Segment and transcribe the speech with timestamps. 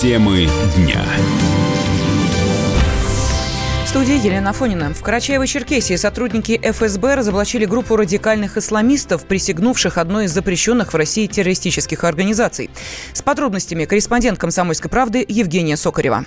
[0.00, 0.46] Темы
[0.78, 1.02] дня.
[3.84, 4.94] В студии Елена Фонина.
[4.94, 12.02] В Карачаево-Черкесии сотрудники ФСБ разоблачили группу радикальных исламистов, присягнувших одной из запрещенных в России террористических
[12.04, 12.70] организаций.
[13.12, 16.24] С подробностями корреспондент «Комсомольской правды» Евгения Сокарева.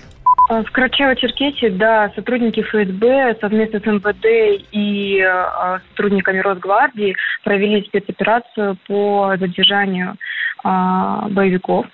[0.52, 9.34] В Карачаево-Черкесии, да, сотрудники ФСБ совместно с МВД и э, сотрудниками Росгвардии провели спецоперацию по
[9.40, 10.16] задержанию
[10.64, 11.88] э, боевиков.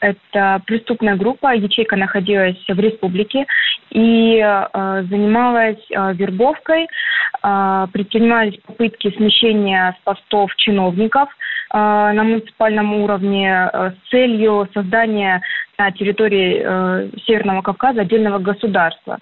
[0.00, 3.46] Это преступная группа, ячейка находилась в республике
[3.90, 11.30] и э, занималась э, вербовкой, э, предпринимались попытки смещения с постов чиновников
[11.72, 15.40] э, на муниципальном уровне э, с целью создания
[15.78, 19.18] на территории э, Северного Кавказа отдельного государства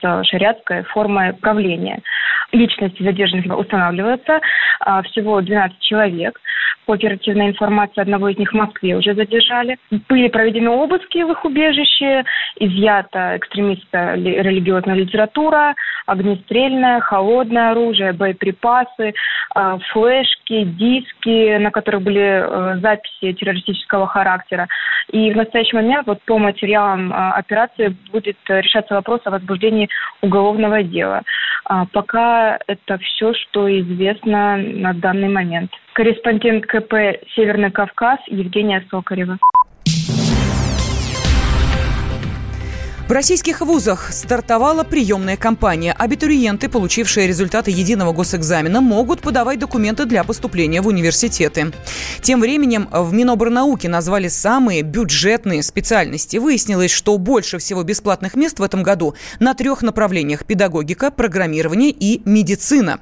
[0.00, 2.02] с шариатской формой правления.
[2.52, 4.40] Личности задержанных устанавливаются,
[4.86, 6.40] э, всего 12 человек.
[6.86, 9.76] По оперативной информации одного из них в Москве уже задержали.
[10.08, 12.24] Были проведены обыски в их убежище,
[12.60, 15.74] изъята экстремистская религиозная литература,
[16.06, 19.14] огнестрельное, холодное оружие, боеприпасы,
[19.54, 24.68] э, флешки, диски, на которых были э, записи террористического характера.
[25.10, 29.88] И в настоящий момент вот по материалам э, операции будет решаться вопрос о возбуждении
[30.22, 31.22] уголовного дела.
[31.64, 31.84] А
[32.66, 35.70] это все, что известно на данный момент.
[35.92, 36.94] Корреспондент КП
[37.34, 39.38] «Северный Кавказ» Евгения Сокарева.
[43.06, 45.92] В российских вузах стартовала приемная кампания.
[45.92, 51.72] Абитуриенты, получившие результаты единого госэкзамена, могут подавать документы для поступления в университеты.
[52.20, 56.38] Тем временем в Миноборнауке назвали самые бюджетные специальности.
[56.38, 62.22] Выяснилось, что больше всего бесплатных мест в этом году на трех направлениях– педагогика, программирование и
[62.24, 62.98] медицина.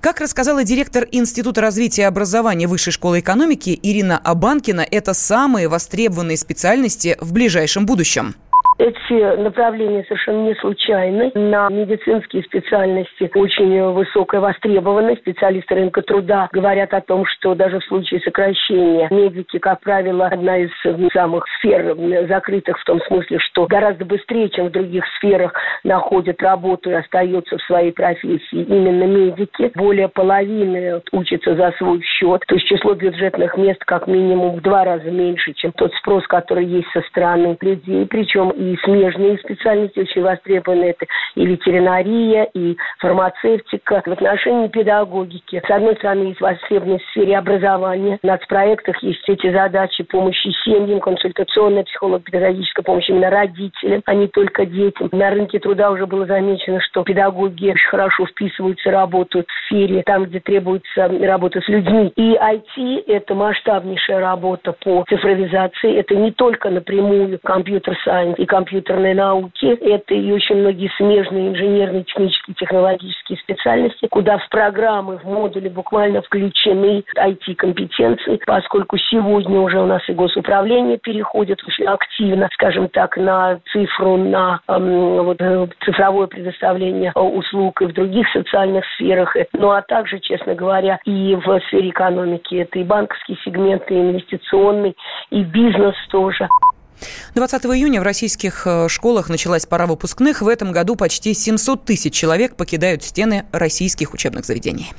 [0.00, 6.36] Как рассказала директор Института развития и образования Высшей школы экономики Ирина Абанкина, это самые востребованные
[6.36, 8.34] специальности в ближайшем будущем.
[8.78, 11.32] Эти направления совершенно не случайны.
[11.34, 15.22] На медицинские специальности очень высокая востребованность.
[15.22, 20.58] Специалисты рынка труда говорят о том, что даже в случае сокращения медики, как правило, одна
[20.58, 20.70] из
[21.12, 21.96] самых сфер
[22.28, 27.56] закрытых в том смысле, что гораздо быстрее, чем в других сферах, находят работу и остаются
[27.56, 29.72] в своей профессии именно медики.
[29.74, 32.44] Более половины учатся за свой счет.
[32.46, 36.66] То есть число бюджетных мест как минимум в два раза меньше, чем тот спрос, который
[36.66, 38.04] есть со стороны людей.
[38.06, 40.84] Причем и и смежные специальности очень востребованы.
[40.84, 44.02] Это и ветеринария, и фармацевтика.
[44.04, 45.62] В отношении педагогики.
[45.66, 48.18] С одной стороны, есть востребованность в сфере образования.
[48.22, 54.66] В нацпроектах есть эти задачи помощи семьям, консультационная психолого-педагогическая помощь именно родителям, а не только
[54.66, 55.08] детям.
[55.12, 60.24] На рынке труда уже было замечено, что педагоги очень хорошо вписываются, работают в сфере, там,
[60.24, 62.12] где требуется работа с людьми.
[62.16, 65.96] И IT– это масштабнейшая работа по цифровизации.
[65.96, 69.66] Это не только напрямую компьютер-сайенс и компьютерной науки.
[69.66, 76.22] Это и очень многие смежные инженерные, технические, технологические специальности, куда в программы, в модули буквально
[76.22, 83.60] включены IT-компетенции, поскольку сегодня уже у нас и госуправление переходит очень активно, скажем так, на
[83.72, 89.36] цифру, на эм, вот, э, цифровое предоставление услуг и в других социальных сферах.
[89.52, 92.54] Ну а также, честно говоря, и в сфере экономики.
[92.54, 94.96] Это и банковский сегмент, и инвестиционный,
[95.28, 96.48] и бизнес тоже.
[97.34, 100.42] 20 июня в российских э, школах началась пора выпускных.
[100.42, 104.92] В этом году почти 700 тысяч человек покидают стены российских учебных заведений.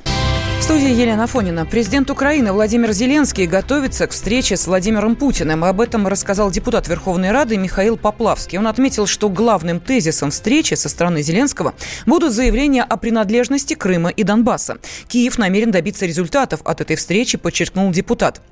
[0.68, 1.64] Студии Елена Фонина.
[1.64, 5.64] Президент Украины Владимир Зеленский готовится к встрече с Владимиром Путиным.
[5.64, 8.58] Об этом рассказал депутат Верховной Рады Михаил Поплавский.
[8.58, 11.72] Он отметил, что главным тезисом встречи со стороны Зеленского
[12.04, 14.76] будут заявления о принадлежности Крыма и Донбасса.
[15.08, 18.42] Киев намерен добиться результатов от этой встречи, подчеркнул депутат.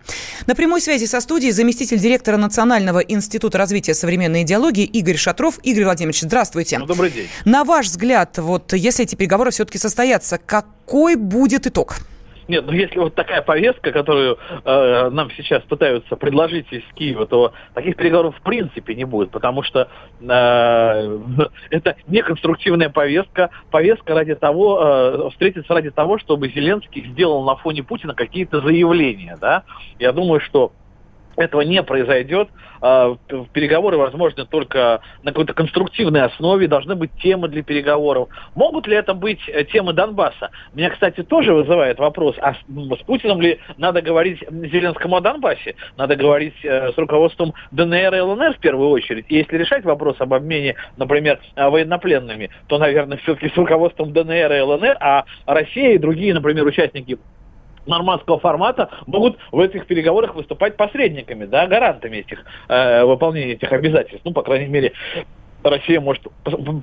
[0.47, 5.59] На прямой связи со студией заместитель директора Национального института развития современной идеологии Игорь Шатров.
[5.65, 6.79] Игорь Владимирович, здравствуйте.
[6.79, 7.29] Ну, добрый день.
[7.45, 11.99] На ваш взгляд, вот если эти переговоры все-таки состоятся, какой будет итог?
[12.49, 17.53] Нет, ну если вот такая повестка, которую э, нам сейчас пытаются предложить из Киева, то
[17.75, 19.89] таких переговоров в принципе не будет, потому что
[20.21, 21.19] э,
[21.71, 27.83] это неконструктивная повестка, повестка ради того, э, встретиться ради того, чтобы Зеленский сделал на фоне
[27.83, 29.65] Путина какие-то заявления, да.
[29.99, 30.73] Я думаю, что
[31.37, 32.49] этого не произойдет.
[32.81, 33.17] А,
[33.53, 38.29] переговоры возможны только на какой-то конструктивной основе, должны быть темы для переговоров.
[38.55, 40.51] Могут ли это быть э, темы Донбасса?
[40.75, 45.75] Меня, кстати, тоже вызывает вопрос, а с Путиным ли надо говорить Зеленскому о Донбассе?
[45.97, 49.27] Надо говорить э, с руководством ДНР и ЛНР в первую очередь.
[49.29, 54.53] И если решать вопрос об обмене, например, э, военнопленными, то, наверное, все-таки с руководством ДНР
[54.53, 57.19] и ЛНР, а Россия и другие, например, участники
[57.87, 64.25] нормандского формата могут в этих переговорах выступать посредниками, да, гарантами этих э, выполнения этих обязательств.
[64.25, 64.93] Ну, по крайней мере,
[65.71, 66.23] Россия может,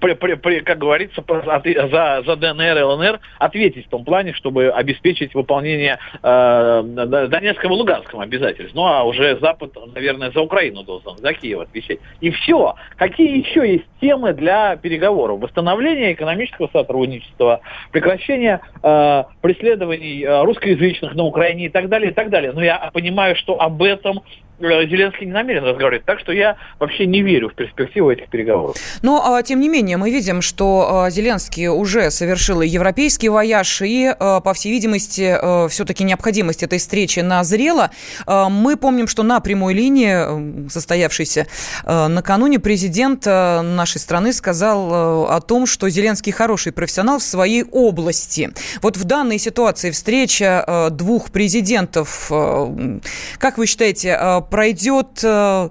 [0.02, 4.70] при, при, при, как говорится, за, за ДНР и ЛНР ответить в том плане, чтобы
[4.70, 8.76] обеспечить выполнение э, Донецкого и Луганского обязательств.
[8.76, 12.00] Ну, а уже Запад, наверное, за Украину должен, за Киев отвечать.
[12.22, 12.76] И все.
[12.98, 15.40] Какие еще есть темы для переговоров?
[15.40, 22.30] Восстановление экономического сотрудничества, прекращение э, преследований э, русскоязычных на Украине и так далее, и так
[22.30, 22.52] далее.
[22.52, 24.22] Но я понимаю, что об этом
[24.60, 26.06] Зеленский не намерен разговаривать.
[26.06, 28.76] Так что я вообще не верю в перспективу этих переговоров.
[29.02, 34.14] Но, а, тем не менее, мы видим, что а, Зеленский уже совершил европейский вояж, и,
[34.18, 35.36] а, по всей видимости,
[35.70, 37.92] все-таки необходимость этой встречи назрела.
[38.28, 41.48] Мы помним, что на прямой линии, состоявшейся
[41.86, 48.52] накануне, президент нашей страны сказал о том, что Зеленский хороший профессионал в своей области.
[48.82, 52.32] Вот в данной ситуации встреча двух президентов,
[53.38, 55.70] как вы считаете, пройдет э,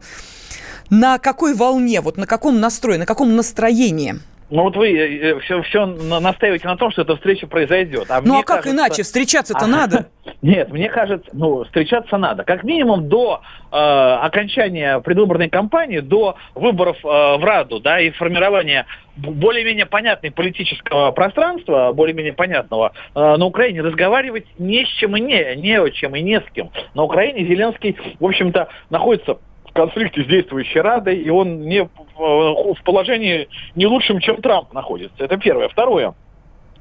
[0.90, 4.20] на какой волне, вот на каком настрое, на каком настроении?
[4.52, 8.10] Ну вот вы все, э, все настаиваете на том, что эта встреча произойдет.
[8.10, 8.70] А ну а как кажется...
[8.70, 9.02] иначе?
[9.02, 10.08] Встречаться-то а, надо.
[10.42, 12.44] Нет, мне кажется, ну, встречаться надо.
[12.44, 13.40] Как минимум до
[13.70, 18.84] э, окончания предвыборной кампании, до выборов э, в Раду, да, и формирования
[19.16, 25.56] более-менее понятной политического пространства, более-менее понятного, э, на Украине разговаривать не с чем и не,
[25.56, 26.70] не о чем и не с кем.
[26.92, 29.38] На Украине Зеленский, в общем-то, находится
[29.72, 35.24] конфликте с действующей Радой, и он не в положении не лучшем, чем Трамп находится.
[35.24, 35.68] Это первое.
[35.68, 36.14] Второе.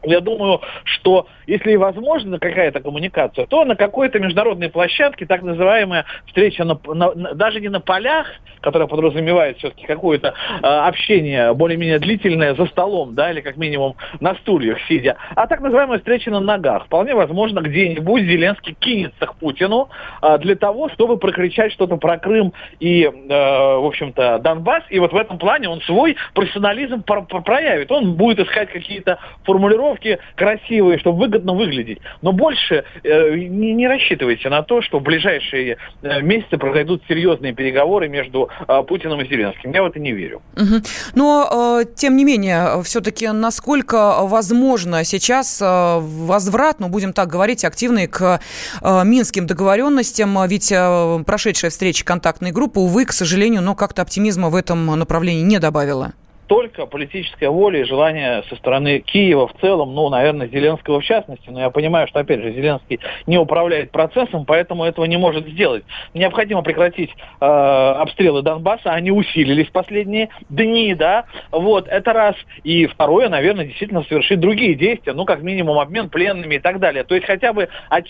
[0.04, 6.06] Я думаю, что если и возможна какая-то коммуникация, то на какой-то международной площадке, так называемая
[6.28, 8.28] встреча на, на, даже не на полях,
[8.62, 14.36] которая подразумевает все-таки какое-то э, общение более-менее длительное за столом, да, или как минимум на
[14.36, 16.86] стульях сидя, а так называемая встреча на ногах.
[16.86, 19.90] Вполне возможно, где-нибудь Зеленский кинется к Путину
[20.22, 24.84] э, для того, чтобы прокричать что-то про Крым и, э, в общем-то, Донбасс.
[24.90, 27.92] И вот в этом плане он свой профессионализм про проявит.
[27.92, 32.00] Он будет искать какие-то формулировки формулировки красивые, чтобы выгодно выглядеть.
[32.22, 37.54] Но больше э, не, не рассчитывайте на то, что в ближайшие э, месяцы произойдут серьезные
[37.54, 39.72] переговоры между э, Путиным и Зеленским.
[39.72, 40.42] Я в это не верю.
[40.56, 40.82] Угу.
[41.16, 47.66] Но, э, тем не менее, все-таки насколько возможно сейчас э, возврат, ну, будем так говорить,
[47.66, 48.40] активный к
[48.82, 50.38] э, минским договоренностям?
[50.48, 55.42] Ведь э, прошедшая встреча контактной группы, увы, к сожалению, но как-то оптимизма в этом направлении
[55.42, 56.14] не добавила
[56.52, 61.50] только политическая воля и желание со стороны Киева в целом, ну, наверное, Зеленского в частности,
[61.50, 65.86] но я понимаю, что, опять же, Зеленский не управляет процессом, поэтому этого не может сделать.
[66.14, 67.10] Необходимо прекратить
[67.40, 72.36] э, обстрелы Донбасса, они усилились в последние дни, да, вот, это раз.
[72.66, 77.06] И второе, наверное, действительно совершить другие действия, ну, как минимум обмен пленными и так далее.
[77.06, 77.70] То есть хотя бы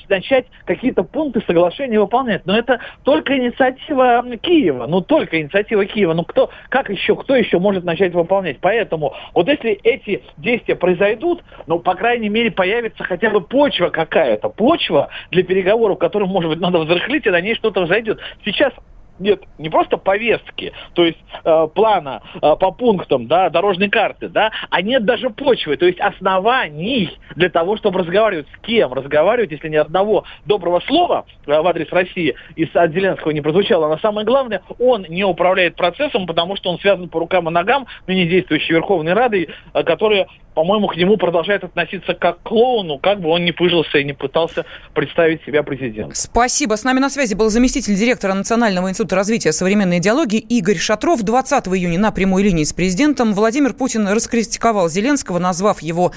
[0.09, 2.47] начать какие-то пункты соглашения выполнять.
[2.47, 6.15] Но это только инициатива Киева, ну, только инициатива Киева.
[6.15, 8.59] Ну, кто, как еще, кто еще может начать выполнять выполнять.
[8.61, 14.49] Поэтому вот если эти действия произойдут, ну, по крайней мере, появится хотя бы почва какая-то,
[14.49, 18.19] почва для переговоров, которым, может быть, надо взрыхлить, и на ней что-то взойдет.
[18.45, 18.73] Сейчас
[19.21, 24.51] нет не просто повестки, то есть э, плана э, по пунктам, да, дорожной карты, да,
[24.69, 28.47] а нет даже почвы, то есть оснований для того, чтобы разговаривать.
[28.55, 33.31] С кем, разговаривать, если ни одного доброго слова э, в адрес России из от Зеленского
[33.31, 37.47] не прозвучало, но самое главное, он не управляет процессом, потому что он связан по рукам
[37.49, 42.43] и ногам ныне действующей Верховной Радой, э, которая по-моему, к нему продолжает относиться как к
[42.43, 46.13] клоуну, как бы он ни пыжился и не пытался представить себя президентом.
[46.13, 46.75] Спасибо.
[46.75, 51.21] С нами на связи был заместитель директора Национального института развития современной идеологии Игорь Шатров.
[51.21, 56.11] 20 июня на прямой линии с президентом Владимир Путин раскритиковал Зеленского, назвав его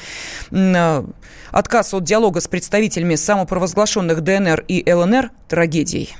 [0.50, 1.02] э,
[1.50, 6.10] отказ от диалога с представителями самопровозглашенных ДНР и ЛНР трагедией.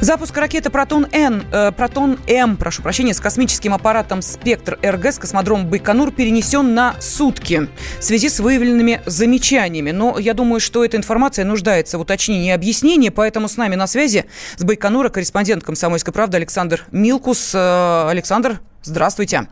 [0.00, 6.72] Запуск ракеты «Протон-Н», э, «Протон-М», прошу прощения, с космическим аппаратом «Спектр-РГ» с космодрома Байконур перенесен
[6.72, 9.90] на сутки в связи с выявленными замечаниями.
[9.90, 13.88] Но я думаю, что эта информация нуждается в уточнении и объяснении, поэтому с нами на
[13.88, 14.26] связи
[14.56, 17.50] с Байконура корреспондент «Комсомольской правды» Александр Милкус.
[17.52, 19.48] Э, Александр, здравствуйте.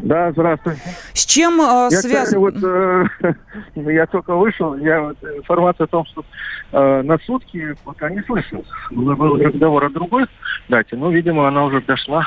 [0.00, 0.80] Да, здравствуйте.
[1.12, 2.40] С чем э, связано?
[2.40, 3.04] Вот, э,
[3.74, 6.24] я только вышел, я вот, информация о том, что
[6.72, 8.64] э, на сутки пока не слышал.
[8.90, 10.26] Был разговор о другой
[10.68, 12.24] дате, но, видимо, она уже дошла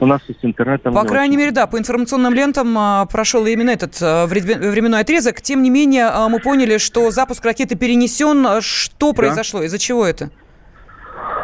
[0.00, 0.82] у нас есть интернет.
[0.82, 5.40] По крайней мере, да, по информационным лентам а, прошел именно этот а, временной отрезок.
[5.40, 8.60] Тем не менее, а, мы поняли, что запуск ракеты перенесен.
[8.62, 9.16] Что да.
[9.16, 9.62] произошло?
[9.62, 10.30] Из-за чего это?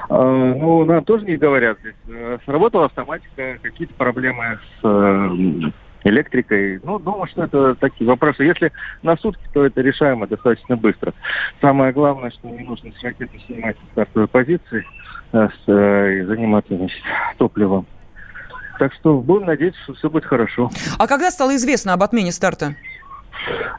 [0.08, 1.78] А, ну, нам тоже не говорят.
[1.80, 5.70] Здесь э, сработала автоматика, какие-то проблемы с э,
[6.04, 6.80] электрикой.
[6.82, 8.44] Ну, думаю, что это такие вопросы.
[8.44, 8.72] Если
[9.02, 11.12] на сутки, то это решаемо достаточно быстро.
[11.60, 14.86] Самое главное, что не нужно с ракеты снимать с стартовой позиции
[15.32, 17.02] э, с, э, и заниматься значит,
[17.38, 17.86] топливом.
[18.78, 20.70] Так что будем надеяться, что все будет хорошо.
[20.98, 22.76] А когда стало известно об отмене старта?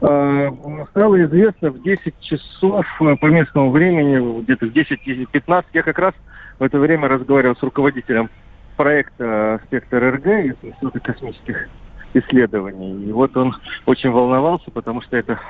[0.00, 0.50] Э,
[0.90, 5.64] стало известно в 10 часов э, по местному времени, где-то в 10-15.
[5.72, 6.14] Я как раз
[6.58, 8.30] в это время разговаривал с руководителем
[8.76, 11.68] проекта «Спектр РГ» из Института космических
[12.14, 13.04] исследований.
[13.06, 15.40] И вот он очень волновался, потому что это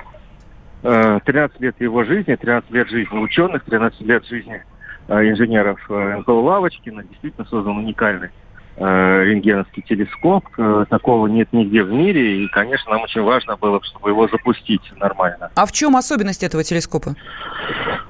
[0.81, 4.63] 13 э, лет его жизни, 13 лет жизни ученых, 13 лет жизни
[5.07, 7.03] инженеров НПО Лавочкина.
[7.03, 8.48] Действительно создан уникальный Э,
[8.79, 10.45] рентгеновский телескоп.
[10.57, 12.43] Э, такого нет нигде в мире.
[12.43, 15.51] И, конечно, нам очень важно было, чтобы его запустить нормально.
[15.55, 17.15] А в чем особенность этого телескопа?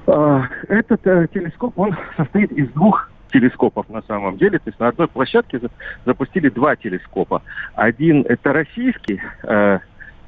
[0.06, 4.58] Э, этот телескоп, он состоит из двух телескопов на самом деле.
[4.58, 5.60] То есть на одной площадке
[6.04, 7.42] запустили два телескопа.
[7.74, 9.78] Один это российский э,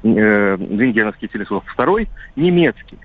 [0.03, 2.97] э, рентгеновский телескоп, второй немецкий.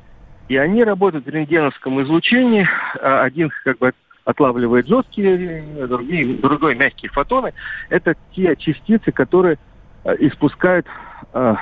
[0.49, 2.67] И они работают в рентгеновском излучении.
[3.03, 3.93] Один как бы
[4.29, 7.55] отлавливает жесткие, другие, другой мягкие фотоны.
[7.89, 9.57] Это те частицы, которые
[10.05, 10.87] э, испускают
[11.33, 11.55] э,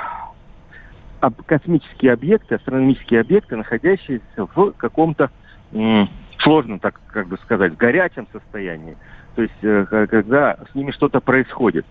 [1.47, 5.31] космические объекты, астрономические объекты, находящиеся в каком-то
[5.71, 6.07] э,
[6.39, 8.97] сложном, так как бы сказать, горячем состоянии.
[9.37, 11.87] То есть, э, когда с ними что-то происходит.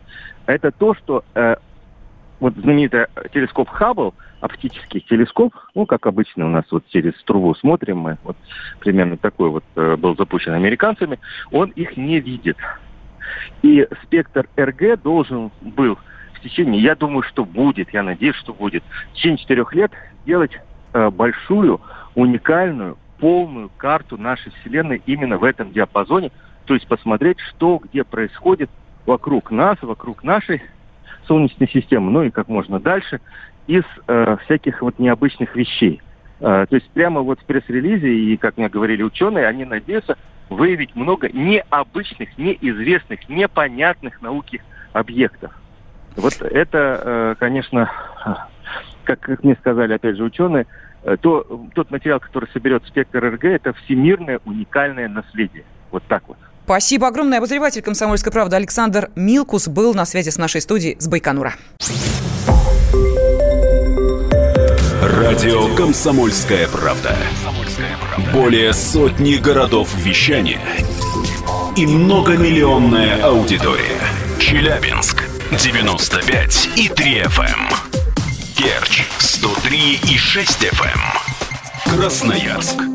[0.45, 1.55] Это то, что э,
[2.39, 7.99] вот знаменитый телескоп Хаббл, оптический телескоп, ну, как обычно у нас вот через трубу смотрим
[7.99, 8.37] мы, вот
[8.79, 11.19] примерно такой вот э, был запущен американцами,
[11.51, 12.57] он их не видит.
[13.61, 15.97] И спектр РГ должен был
[16.33, 19.91] в течение, я думаю, что будет, я надеюсь, что будет, в течение четырех лет
[20.23, 20.51] сделать
[20.93, 21.81] э, большую,
[22.13, 26.31] уникальную, полную карту нашей Вселенной именно в этом диапазоне,
[26.65, 28.69] то есть посмотреть, что где происходит
[29.05, 30.61] вокруг нас, вокруг нашей
[31.27, 33.19] Солнечной системы, ну и как можно дальше,
[33.67, 36.01] из э, всяких вот необычных вещей.
[36.39, 40.17] Э, то есть прямо вот в пресс-релизе, и как мне говорили ученые, они надеются
[40.49, 44.61] выявить много необычных, неизвестных, непонятных науки
[44.93, 45.51] объектов.
[46.15, 47.91] Вот это, э, конечно,
[49.03, 50.65] как, как мне сказали, опять же, ученые,
[51.03, 55.63] э, то, тот материал, который соберет спектр РГ, это всемирное уникальное наследие.
[55.91, 56.37] Вот так вот.
[56.65, 57.37] Спасибо огромное.
[57.37, 61.53] Обозреватель «Комсомольской правды» Александр Милкус был на связи с нашей студией с Байконура.
[65.03, 67.15] Радио «Комсомольская правда».
[68.33, 70.59] Более сотни городов вещания
[71.77, 74.01] и многомиллионная аудитория.
[74.39, 77.43] Челябинск 95 и 3 FM.
[77.43, 77.69] Эм.
[78.55, 81.95] Керчь 103 и 6 FM.
[81.95, 82.94] Красноярск